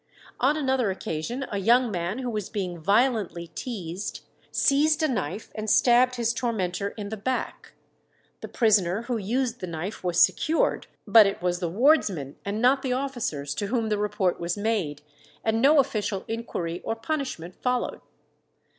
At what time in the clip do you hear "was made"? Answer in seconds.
14.39-15.03